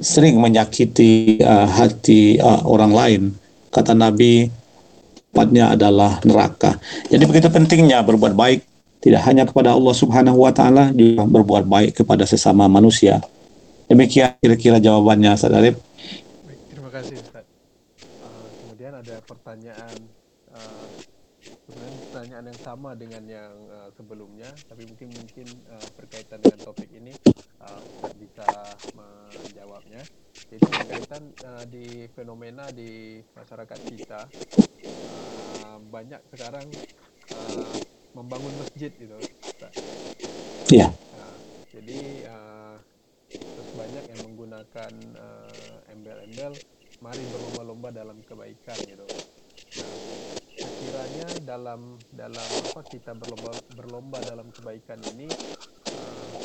sering 0.00 0.40
menyakiti 0.40 1.38
uh, 1.44 1.68
hati 1.68 2.40
uh, 2.42 2.64
orang 2.66 2.92
lain. 2.92 3.22
Kata 3.72 3.96
Nabi, 3.96 4.50
tempatnya 5.32 5.72
adalah 5.72 6.20
neraka. 6.28 6.76
Jadi 7.08 7.24
begitu 7.24 7.48
pentingnya 7.48 8.04
berbuat 8.04 8.36
baik 8.36 8.60
tidak 9.02 9.22
hanya 9.26 9.44
kepada 9.48 9.74
Allah 9.74 9.94
Subhanahu 9.96 10.38
wa 10.46 10.52
taala 10.54 10.94
juga 10.94 11.26
berbuat 11.26 11.66
baik 11.66 12.04
kepada 12.04 12.22
sesama 12.22 12.70
manusia. 12.70 13.18
Demikian 13.90 14.38
kira-kira 14.38 14.78
jawabannya, 14.78 15.34
Arif. 15.36 15.76
terima 16.70 16.88
kasih, 16.88 17.18
Ustaz. 17.18 17.44
Uh, 18.22 18.46
kemudian 18.62 18.94
ada 18.94 19.11
pertanyaan, 19.24 19.98
uh, 20.54 20.88
sebenarnya 21.42 21.98
pertanyaan 22.10 22.44
yang 22.50 22.60
sama 22.62 22.90
dengan 22.94 23.24
yang 23.26 23.54
uh, 23.70 23.90
sebelumnya, 23.94 24.50
tapi 24.70 24.86
mungkin 24.86 25.08
mungkin 25.14 25.46
uh, 25.70 25.86
berkaitan 25.98 26.38
dengan 26.38 26.58
topik 26.62 26.90
ini, 26.94 27.14
uh, 27.62 27.82
bisa 28.18 28.46
menjawabnya. 28.94 30.02
Jadi 30.52 30.64
berkaitan 30.68 31.22
uh, 31.48 31.64
di 31.66 32.06
fenomena 32.12 32.68
di 32.70 33.22
masyarakat 33.34 33.78
kita, 33.88 34.20
uh, 34.86 35.78
banyak 35.88 36.20
sekarang 36.34 36.66
uh, 37.32 37.76
membangun 38.12 38.52
masjid 38.60 38.92
gitu, 38.92 39.16
Iya. 40.72 40.88
Uh, 40.88 41.36
jadi 41.72 42.00
uh, 42.28 42.76
terus 43.32 43.70
banyak 43.76 44.04
yang 44.12 44.20
menggunakan 44.28 44.92
uh, 45.16 45.92
embel-embel 45.92 46.52
mari 47.02 47.22
berlomba-lomba 47.34 47.88
dalam 47.90 48.16
kebaikan 48.22 48.78
gitu. 48.86 49.04
Nah 49.82 50.22
sekiranya 50.52 51.26
dalam 51.42 51.80
dalam 52.14 52.48
apa 52.68 52.80
kita 52.86 53.16
berlomba 53.18 53.50
berlomba 53.74 54.18
dalam 54.22 54.46
kebaikan 54.54 55.00
ini 55.16 55.26
uh, 55.90 56.38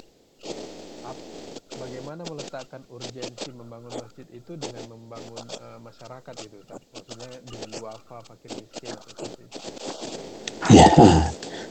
ap, 1.06 1.18
bagaimana 1.78 2.26
meletakkan 2.26 2.82
urgensi 2.90 3.54
membangun 3.54 3.94
masjid 4.02 4.26
itu 4.34 4.58
dengan 4.58 4.98
membangun 4.98 5.46
uh, 5.62 5.78
masyarakat 5.84 6.36
itu 6.48 6.58
tak? 6.66 6.82
maksudnya 6.90 7.32
dengan 7.46 7.70
duafa 7.78 8.18
fakir 8.26 8.52
miskin 8.58 8.90
atau 8.96 9.10
seperti 9.14 9.42
itu. 9.46 9.58
Ya 10.74 10.88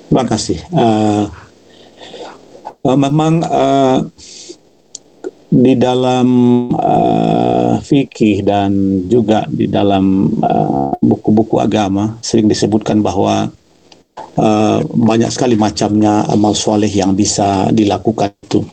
terima 0.06 0.24
kasih. 0.30 0.58
Uh, 0.70 1.26
uh, 2.86 2.96
memang 2.98 3.42
uh, 3.42 3.98
di 5.50 5.74
dalam 5.74 6.28
uh, 6.76 7.65
fikih 7.80 8.44
dan 8.44 8.70
juga 9.08 9.44
di 9.48 9.66
dalam 9.70 10.32
uh, 10.40 10.92
buku-buku 11.00 11.60
uh, 11.60 11.64
agama 11.64 12.16
sering 12.20 12.48
disebutkan 12.48 13.00
bahwa 13.00 13.48
uh, 14.38 14.78
banyak 14.84 15.30
sekali 15.32 15.54
macamnya 15.56 16.24
amal 16.28 16.52
soleh 16.52 16.90
yang 16.90 17.16
bisa 17.16 17.68
dilakukan 17.72 18.32
itu 18.44 18.64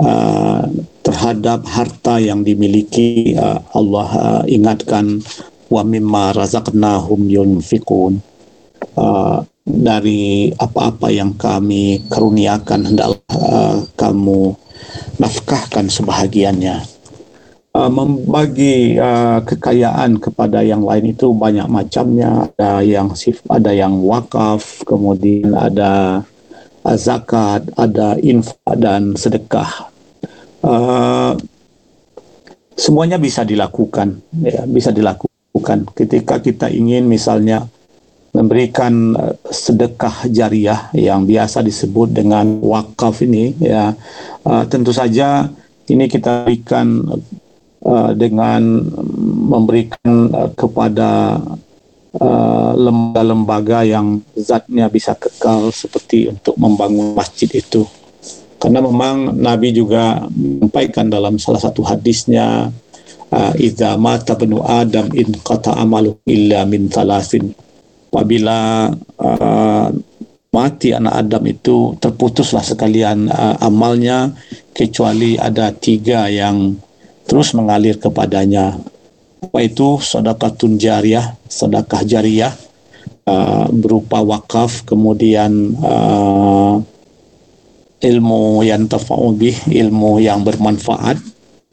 uh, 0.00 0.62
terhadap 1.02 1.62
harta 1.66 2.18
yang 2.18 2.42
dimiliki 2.42 3.36
uh, 3.38 3.62
Allah 3.74 4.08
uh, 4.14 4.42
ingatkan 4.46 5.22
wa 5.66 5.82
mimma 5.82 6.34
razaqnahum 6.34 7.26
yunfikun 7.26 8.22
uh, 8.94 9.42
dari 9.66 10.54
apa-apa 10.54 11.10
yang 11.10 11.34
kami 11.34 12.06
karuniakan 12.06 12.94
hendaklah 12.94 13.18
uh, 13.34 13.82
kamu 13.98 14.54
nafkahkan 15.18 15.90
sebahagiannya. 15.90 16.95
Uh, 17.76 17.92
membagi 17.92 18.96
uh, 18.96 19.44
kekayaan 19.44 20.16
kepada 20.16 20.64
yang 20.64 20.80
lain 20.80 21.12
itu 21.12 21.28
banyak 21.36 21.68
macamnya. 21.68 22.48
Ada 22.56 22.80
yang 22.80 23.12
sif, 23.12 23.44
ada 23.52 23.68
yang 23.68 24.00
wakaf, 24.00 24.80
kemudian 24.88 25.52
ada 25.52 26.24
zakat, 26.96 27.68
ada 27.76 28.16
infak 28.24 28.80
dan 28.80 29.12
sedekah. 29.12 29.92
Uh, 30.64 31.36
semuanya 32.80 33.20
bisa 33.20 33.44
dilakukan, 33.44 34.24
ya, 34.40 34.64
bisa 34.64 34.88
dilakukan. 34.88 35.84
Ketika 35.92 36.40
kita 36.40 36.72
ingin 36.72 37.04
misalnya 37.04 37.68
memberikan 38.32 39.12
uh, 39.20 39.36
sedekah 39.52 40.24
jariah 40.32 40.88
yang 40.96 41.28
biasa 41.28 41.60
disebut 41.60 42.08
dengan 42.08 42.56
wakaf 42.64 43.20
ini, 43.20 43.52
ya, 43.60 43.92
uh, 44.48 44.64
tentu 44.64 44.96
saja 44.96 45.52
ini 45.92 46.08
kita 46.08 46.48
berikan 46.48 47.04
uh, 47.86 48.10
dengan 48.18 48.82
memberikan 49.46 50.34
uh, 50.34 50.50
kepada 50.58 51.38
uh, 52.18 52.70
lembaga-lembaga 52.74 53.86
yang 53.86 54.18
zatnya 54.34 54.90
bisa 54.90 55.14
kekal 55.14 55.70
seperti 55.70 56.26
untuk 56.34 56.58
membangun 56.58 57.14
masjid 57.14 57.48
itu. 57.54 57.86
Karena 58.58 58.82
memang 58.82 59.36
Nabi 59.38 59.70
juga 59.70 60.26
menyampaikan 60.32 61.06
dalam 61.06 61.38
salah 61.38 61.62
satu 61.62 61.86
hadisnya 61.86 62.74
uh, 63.30 63.52
idza 63.54 63.94
mata 63.94 64.34
benu 64.34 64.58
adam 64.66 65.06
in 65.14 65.30
qata 65.44 65.76
amalu 65.78 66.18
illa 66.26 66.66
min 66.66 66.90
thalathin 66.90 67.54
apabila 68.10 68.88
uh, 69.20 69.92
mati 70.56 70.96
anak 70.96 71.28
Adam 71.28 71.44
itu 71.44 71.92
terputuslah 72.00 72.64
sekalian 72.64 73.28
uh, 73.28 73.60
amalnya 73.60 74.32
kecuali 74.72 75.36
ada 75.36 75.68
tiga 75.76 76.32
yang 76.32 76.80
terus 77.26 77.52
mengalir 77.52 77.98
kepadanya 77.98 78.78
apa 79.42 79.58
itu 79.62 80.00
sedekah 80.00 80.54
jariah 80.78 81.36
sedekah 81.46 82.02
jariah 82.02 82.54
uh, 83.28 83.68
berupa 83.70 84.22
wakaf 84.22 84.86
kemudian 84.86 85.76
uh, 85.82 86.80
ilmu 88.00 88.62
yang 88.62 88.86
tafa'ubih 88.86 89.68
ilmu 89.70 90.22
yang 90.22 90.42
bermanfaat 90.46 91.20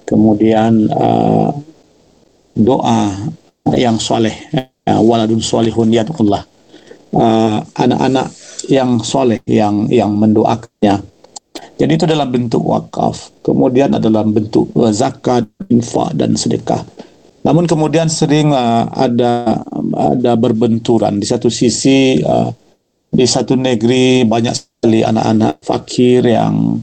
kemudian 0.03 0.89
uh, 0.91 1.53
doa 2.53 3.31
yang 3.73 3.97
soleh 3.97 4.35
uh, 4.85 5.01
waladun 5.01 5.39
solihun 5.39 5.89
yadullah 5.93 6.43
uh, 7.13 7.57
anak-anak 7.77 8.27
yang 8.67 8.99
soleh 9.03 9.39
yang 9.47 9.87
yang 9.91 10.11
mendoakannya. 10.15 11.12
Jadi 11.73 11.91
itu 11.97 12.05
dalam 12.05 12.29
bentuk 12.29 12.61
wakaf. 12.61 13.41
Kemudian 13.41 13.97
adalah 13.97 14.21
bentuk 14.23 14.69
uh, 14.77 14.93
zakat, 14.93 15.49
infak 15.73 16.13
dan 16.13 16.37
sedekah. 16.37 16.85
Namun 17.43 17.67
kemudian 17.67 18.07
sering 18.07 18.53
uh, 18.53 18.87
ada 18.93 19.65
ada 19.97 20.33
berbenturan 20.39 21.19
di 21.19 21.25
satu 21.27 21.51
sisi 21.51 22.21
uh, 22.23 22.47
di 23.09 23.25
satu 23.27 23.57
negeri 23.57 24.23
banyak 24.23 24.53
sekali 24.53 25.03
anak-anak 25.03 25.59
fakir 25.59 26.23
yang 26.23 26.79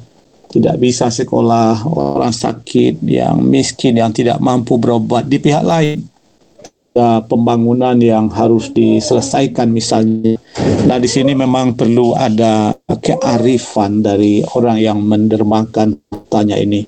tidak 0.51 0.83
bisa 0.83 1.07
sekolah, 1.15 1.87
orang 1.87 2.35
sakit, 2.35 2.99
yang 3.07 3.39
miskin, 3.39 3.95
yang 3.95 4.11
tidak 4.11 4.43
mampu 4.43 4.83
berobat 4.83 5.31
di 5.31 5.39
pihak 5.39 5.63
lain 5.63 6.10
ada 6.91 7.23
pembangunan 7.23 7.95
yang 8.03 8.27
harus 8.35 8.75
diselesaikan 8.75 9.71
misalnya. 9.71 10.35
Nah 10.91 10.99
di 10.99 11.07
sini 11.07 11.39
memang 11.39 11.79
perlu 11.79 12.19
ada 12.19 12.75
kearifan 12.99 14.03
dari 14.03 14.43
orang 14.59 14.79
yang 14.83 14.99
mendermakan 14.99 16.03
tanya 16.27 16.59
ini. 16.59 16.83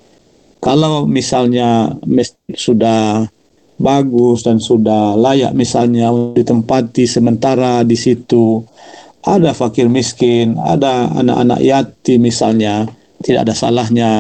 Kalau 0.59 1.07
misalnya 1.07 1.95
sudah 2.51 3.31
bagus 3.79 4.43
dan 4.43 4.59
sudah 4.59 5.15
layak 5.15 5.55
misalnya 5.55 6.11
ditempati 6.35 7.07
sementara 7.07 7.87
di 7.87 7.95
situ 7.95 8.62
ada 9.23 9.55
fakir 9.55 9.87
miskin, 9.87 10.59
ada 10.59 11.15
anak-anak 11.15 11.62
yatim 11.62 12.27
misalnya, 12.27 12.91
tidak 13.23 13.47
ada 13.47 13.55
salahnya 13.55 14.11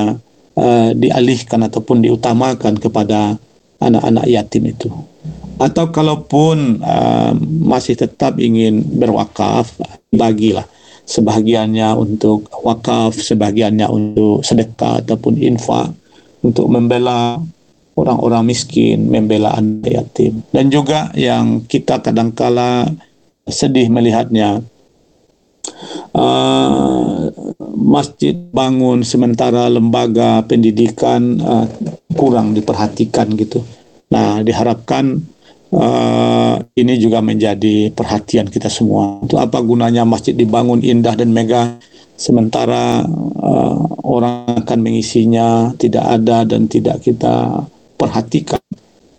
uh, 0.54 0.90
dialihkan 0.94 1.66
ataupun 1.66 2.06
diutamakan 2.06 2.78
kepada 2.78 3.34
anak-anak 3.82 4.30
yatim 4.30 4.70
itu 4.70 4.94
atau 5.60 5.90
kalaupun 5.92 6.80
uh, 6.80 7.32
masih 7.64 7.96
tetap 7.98 8.36
ingin 8.40 8.84
berwakaf 8.84 9.76
bagilah 10.12 10.64
sebagiannya 11.04 11.92
untuk 11.98 12.46
wakaf 12.62 13.18
sebagiannya 13.18 13.86
untuk 13.90 14.46
sedekah 14.46 15.02
ataupun 15.02 15.36
infak 15.40 15.90
untuk 16.42 16.70
membela 16.70 17.38
orang-orang 17.98 18.48
miskin 18.48 19.10
membela 19.10 19.52
anak 19.56 19.90
yatim. 19.92 20.40
Dan 20.48 20.72
juga 20.72 21.12
yang 21.12 21.64
kita 21.68 22.00
kadangkala 22.00 22.88
sedih 23.44 23.90
melihatnya 23.90 24.62
uh, 26.14 27.28
masjid 27.76 28.34
bangun 28.34 29.02
sementara 29.02 29.68
lembaga 29.68 30.40
pendidikan 30.46 31.36
uh, 31.42 31.66
kurang 32.16 32.54
diperhatikan 32.56 33.34
gitu. 33.36 33.60
Nah 34.12 34.40
diharapkan 34.40 35.20
uh, 35.72 36.54
ini 36.76 36.94
juga 37.00 37.24
menjadi 37.24 37.90
perhatian 37.90 38.48
kita 38.52 38.68
semua. 38.68 39.20
Untuk 39.24 39.40
apa 39.40 39.58
gunanya 39.64 40.04
masjid 40.04 40.36
dibangun 40.36 40.84
indah 40.84 41.16
dan 41.16 41.32
megah 41.32 41.80
sementara 42.14 43.02
uh, 43.40 43.76
orang 44.04 44.62
akan 44.62 44.78
mengisinya 44.78 45.72
tidak 45.80 46.04
ada 46.06 46.44
dan 46.46 46.68
tidak 46.68 47.02
kita 47.02 47.66
perhatikan, 47.96 48.62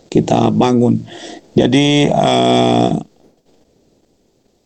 kita 0.08 0.48
bangun. 0.54 1.02
Jadi 1.54 2.08
uh, 2.10 2.96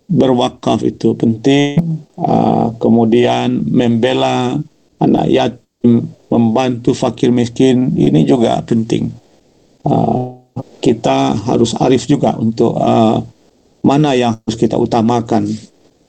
berwakaf 0.08 0.86
itu 0.88 1.12
penting, 1.18 2.04
uh, 2.16 2.72
kemudian 2.80 3.60
membela 3.68 4.56
anak 4.96 5.26
yatim, 5.28 6.08
membantu 6.32 6.96
fakir 6.96 7.28
miskin 7.28 7.92
ini 7.96 8.24
juga 8.24 8.60
penting. 8.64 9.12
Uh, 9.84 10.37
kita 10.78 11.34
harus 11.48 11.74
arif 11.78 12.06
juga 12.06 12.34
untuk 12.38 12.78
uh, 12.78 13.20
mana 13.82 14.14
yang 14.14 14.38
harus 14.42 14.56
kita 14.58 14.76
utamakan. 14.76 15.46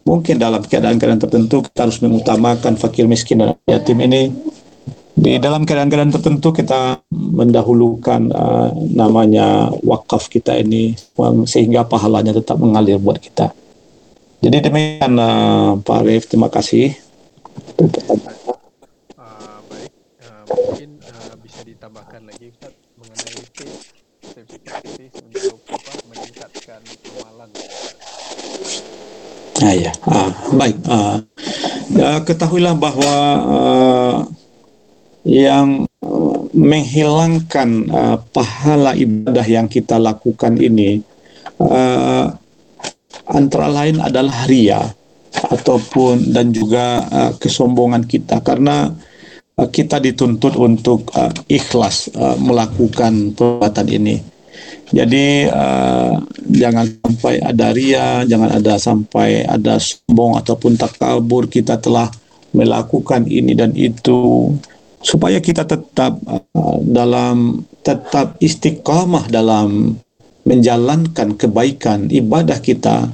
Mungkin 0.08 0.42
dalam 0.42 0.66
keadaan-keadaan 0.66 1.22
tertentu 1.22 1.62
kita 1.62 1.86
harus 1.86 2.02
mengutamakan 2.02 2.76
fakir 2.80 3.06
miskin 3.06 3.46
dan 3.46 3.54
yatim 3.70 4.00
ini. 4.02 4.34
Di 5.20 5.36
dalam 5.36 5.68
keadaan-keadaan 5.68 6.16
tertentu 6.16 6.56
kita 6.56 7.04
mendahulukan 7.12 8.32
uh, 8.32 8.72
namanya 8.96 9.68
wakaf 9.84 10.32
kita 10.32 10.56
ini 10.56 10.96
sehingga 11.44 11.84
pahalanya 11.84 12.32
tetap 12.32 12.56
mengalir 12.56 12.96
buat 12.98 13.20
kita. 13.20 13.52
Jadi 14.40 14.72
demikian 14.72 15.20
uh, 15.20 15.76
Pak 15.84 15.98
Arif, 16.00 16.32
terima 16.32 16.48
kasih. 16.48 16.96
Uh, 17.76 18.00
baik, 19.68 19.92
uh, 20.24 20.44
mungkin 20.48 21.04
uh, 21.04 21.36
bisa 21.44 21.68
ditambahkan 21.68 22.24
lagi 22.24 22.56
Ustaz 22.56 22.72
mengenai 22.96 23.44
tips 24.48 25.20
untuk 25.20 25.60
apa 25.68 25.92
meningkatkan 26.08 26.80
amalan 27.20 27.50
Ah, 29.60 29.76
ya. 29.76 29.92
Ah, 30.08 30.32
baik. 30.56 30.78
Ah, 30.88 31.20
ya, 31.92 32.24
ketahuilah 32.24 32.80
bahwa 32.80 33.14
ah, 33.44 34.18
yang 35.28 35.84
uh, 36.00 36.38
menghilangkan 36.56 37.92
uh, 37.92 38.18
pahala 38.32 38.96
ibadah 38.96 39.44
yang 39.44 39.68
kita 39.68 40.00
lakukan 40.00 40.56
ini 40.56 41.04
uh, 41.60 42.32
antara 43.28 43.68
lain 43.68 44.00
adalah 44.00 44.48
ria 44.48 44.80
ataupun 45.52 46.32
dan 46.32 46.56
juga 46.56 47.04
uh, 47.12 47.32
kesombongan 47.36 48.08
kita 48.08 48.40
karena 48.40 48.90
uh, 48.90 49.09
kita 49.68 50.00
dituntut 50.00 50.56
untuk 50.56 51.12
uh, 51.18 51.34
ikhlas 51.52 52.08
uh, 52.16 52.40
melakukan 52.40 53.36
perbuatan 53.36 53.88
ini. 53.92 54.24
Jadi 54.90 55.46
uh, 55.46 56.18
jangan 56.50 56.90
sampai 56.90 57.44
ada 57.44 57.70
ria, 57.76 58.24
jangan 58.26 58.58
ada 58.58 58.74
sampai 58.80 59.46
ada 59.46 59.78
sombong 59.78 60.40
ataupun 60.40 60.80
takabur 60.80 61.46
kita 61.46 61.78
telah 61.78 62.10
melakukan 62.56 63.30
ini 63.30 63.54
dan 63.54 63.76
itu 63.78 64.50
supaya 65.06 65.38
kita 65.38 65.68
tetap 65.70 66.18
uh, 66.26 66.78
dalam 66.82 67.62
tetap 67.86 68.40
istiqamah 68.42 69.30
dalam 69.30 70.00
menjalankan 70.48 71.38
kebaikan 71.38 72.10
ibadah 72.10 72.58
kita. 72.58 73.12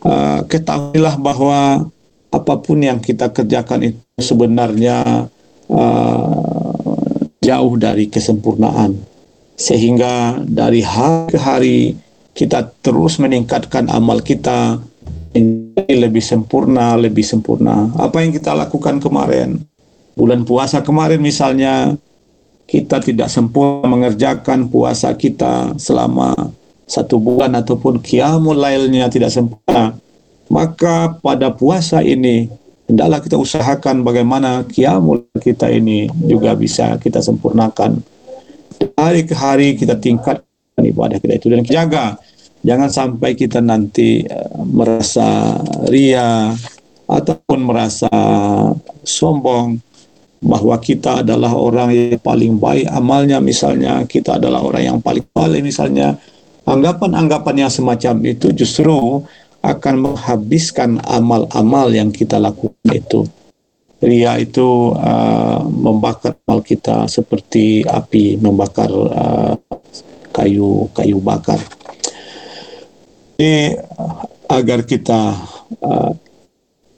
Uh, 0.00 0.40
ketahuilah 0.48 1.20
bahwa 1.20 1.84
apa 2.32 2.54
pun 2.62 2.80
yang 2.80 3.02
kita 3.04 3.28
kerjakan 3.28 3.92
itu 3.92 4.00
sebenarnya 4.16 5.28
uh, 5.70 7.30
jauh 7.40 7.74
dari 7.78 8.10
kesempurnaan 8.10 8.98
sehingga 9.56 10.40
dari 10.44 10.80
hari 10.80 11.28
ke 11.30 11.38
hari 11.38 11.78
kita 12.32 12.72
terus 12.80 13.20
meningkatkan 13.20 13.92
amal 13.92 14.24
kita 14.24 14.80
menjadi 15.34 15.94
lebih 16.08 16.24
sempurna, 16.24 16.96
lebih 16.96 17.22
sempurna. 17.22 17.90
Apa 18.00 18.24
yang 18.24 18.32
kita 18.34 18.56
lakukan 18.56 18.98
kemarin, 18.98 19.62
bulan 20.16 20.42
puasa 20.48 20.82
kemarin 20.82 21.20
misalnya, 21.22 21.94
kita 22.66 23.02
tidak 23.02 23.28
sempurna 23.28 23.86
mengerjakan 23.86 24.70
puasa 24.70 25.10
kita 25.14 25.74
selama 25.78 26.34
satu 26.86 27.18
bulan 27.18 27.54
ataupun 27.54 28.02
kiamul 28.02 28.58
lailnya 28.58 29.10
tidak 29.10 29.30
sempurna. 29.30 29.94
Maka 30.50 31.14
pada 31.22 31.54
puasa 31.54 32.02
ini, 32.02 32.50
hendaklah 32.90 33.22
kita 33.22 33.38
usahakan 33.38 34.02
bagaimana 34.02 34.66
kiamul 34.66 35.22
kita 35.38 35.70
ini 35.70 36.10
juga 36.26 36.58
bisa 36.58 36.98
kita 36.98 37.22
sempurnakan. 37.22 38.02
Hari 38.98 39.22
ke 39.28 39.34
hari 39.38 39.78
kita 39.78 39.94
tingkatkan 39.94 40.82
ibadah 40.82 41.22
kita 41.22 41.38
itu. 41.38 41.46
Dan 41.54 41.62
jaga 41.62 42.18
jangan 42.66 42.90
sampai 42.90 43.38
kita 43.38 43.62
nanti 43.62 44.26
uh, 44.26 44.66
merasa 44.66 45.54
ria 45.86 46.50
ataupun 47.06 47.58
merasa 47.62 48.10
sombong 49.06 49.78
bahwa 50.40 50.76
kita 50.80 51.20
adalah 51.20 51.52
orang 51.52 51.94
yang 51.94 52.20
paling 52.20 52.58
baik 52.58 52.90
amalnya. 52.90 53.38
Misalnya 53.38 54.02
kita 54.08 54.42
adalah 54.42 54.66
orang 54.66 54.82
yang 54.82 54.98
paling 54.98 55.24
paling 55.30 55.62
misalnya. 55.62 56.18
Anggapan-anggapan 56.60 57.66
yang 57.66 57.72
semacam 57.72 58.14
itu 58.30 58.52
justru 58.54 59.24
akan 59.60 59.94
menghabiskan 60.10 61.00
amal-amal 61.04 61.92
yang 61.92 62.08
kita 62.08 62.40
lakukan 62.40 62.88
itu. 62.92 63.28
Ria 64.00 64.40
itu 64.40 64.96
uh, 64.96 65.60
membakar 65.68 66.32
amal 66.48 66.64
kita 66.64 67.04
seperti 67.04 67.84
api 67.84 68.40
membakar 68.40 68.88
uh, 68.88 69.52
kayu 70.32 70.88
kayu 70.96 71.20
bakar. 71.20 71.60
Ini 73.36 73.76
agar 74.48 74.88
kita 74.88 75.36
uh, 75.84 76.12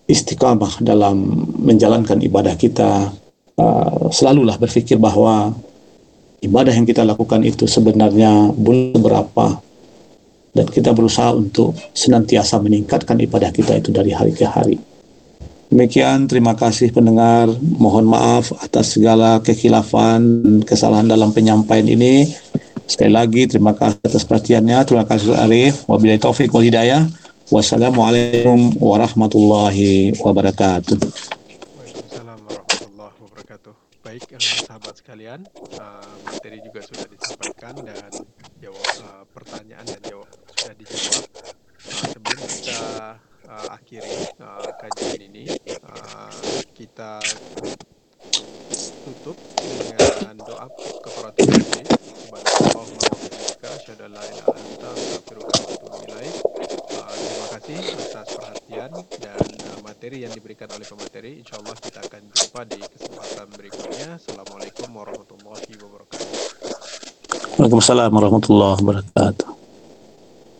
istiqamah 0.06 0.78
dalam 0.78 1.42
menjalankan 1.58 2.22
ibadah 2.22 2.54
kita 2.54 3.10
uh, 3.58 4.06
selalulah 4.14 4.54
berpikir 4.54 4.94
bahwa 4.94 5.50
ibadah 6.38 6.70
yang 6.70 6.86
kita 6.86 7.02
lakukan 7.02 7.42
itu 7.42 7.66
sebenarnya 7.66 8.54
belum 8.54 9.02
berapa 9.02 9.58
dan 10.52 10.68
kita 10.68 10.92
berusaha 10.92 11.32
untuk 11.32 11.72
senantiasa 11.96 12.60
meningkatkan 12.60 13.16
ibadah 13.24 13.48
kita 13.48 13.80
itu 13.80 13.88
dari 13.88 14.12
hari 14.12 14.36
ke 14.36 14.44
hari. 14.44 14.76
Demikian, 15.72 16.28
terima 16.28 16.52
kasih 16.52 16.92
pendengar. 16.92 17.48
Mohon 17.80 18.12
maaf 18.12 18.52
atas 18.60 18.92
segala 18.92 19.40
kekhilafan 19.40 20.44
dan 20.44 20.56
kesalahan 20.68 21.08
dalam 21.08 21.32
penyampaian 21.32 21.88
ini. 21.88 22.28
Sekali 22.84 23.08
lagi, 23.08 23.48
terima 23.48 23.72
kasih 23.72 23.96
atas 24.04 24.28
perhatiannya. 24.28 24.84
Terima 24.84 25.08
kasih 25.08 25.32
Arif. 25.32 25.88
Wabillahi 25.88 26.20
taufiq 26.20 26.52
wal 26.52 26.68
hidayah. 26.68 27.08
Wassalamualaikum 27.48 28.76
warahmatullahi 28.76 30.12
wabarakatuh. 30.20 31.00
Baik, 34.12 34.28
uh, 34.28 34.44
sahabat 34.68 35.00
sekalian, 35.00 35.40
uh, 35.80 36.04
materi 36.28 36.60
juga 36.60 36.84
sudah 36.84 37.08
disampaikan 37.08 37.80
dan 37.80 38.12
jawab 38.60 38.84
uh, 39.08 39.24
pertanyaan 39.32 39.88
dan 39.88 40.00
jawab 40.04 40.28
sudah 40.62 40.78
dijawab. 40.78 41.26
Uh, 41.82 42.06
sebelum 42.14 42.38
kita 42.46 42.82
uh, 43.50 43.74
akhiri 43.74 44.14
uh, 44.38 44.70
kajian 44.78 45.20
ini, 45.26 45.50
uh, 45.82 46.30
kita 46.70 47.18
tutup 49.02 49.34
dengan 49.58 50.38
doa 50.38 50.70
kafaratul 51.02 51.50
majlis. 51.50 51.90
Subhanallahumma 52.30 53.10
wa 53.10 53.18
bihamdika 53.18 53.68
asyhadu 53.74 54.06
an 54.06 54.14
ilaik. 56.06 56.34
Terima 57.12 57.46
kasih 57.58 57.78
atas 57.98 58.28
perhatian 58.30 58.90
dan 59.18 59.42
materi 59.82 60.22
yang 60.22 60.30
diberikan 60.30 60.70
oleh 60.70 60.86
pemateri. 60.86 61.42
Insya 61.42 61.58
Allah 61.58 61.74
kita 61.82 62.00
akan 62.06 62.22
jumpa 62.30 62.60
di 62.70 62.78
kesempatan 62.78 63.46
berikutnya. 63.58 64.08
Assalamualaikum 64.16 64.88
warahmatullahi 64.94 65.72
wabarakatuh. 65.74 66.28
Waalaikumsalam 67.58 68.10
warahmatullahi 68.14 68.78
wabarakatuh. 68.78 69.61